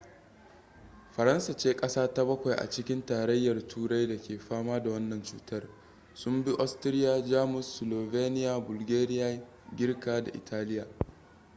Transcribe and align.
faransa 1.15 1.53
ce 1.55 1.73
kasa 1.75 2.13
ta 2.13 2.25
bakwai 2.25 2.55
a 2.55 2.69
cikin 2.69 3.05
tarayyar 3.05 3.67
turai 3.67 4.07
da 4.07 4.17
ke 4.17 4.39
fama 4.39 4.83
da 4.83 4.89
wannan 4.89 5.23
cutar 5.23 5.69
sun 6.13 6.43
bi 6.43 6.51
austria 6.59 7.23
jamus 7.25 7.67
slovenia 7.77 8.59
bulgaria 8.59 9.47
girka 9.75 10.21
da 10.23 10.31
italiya 10.31 10.87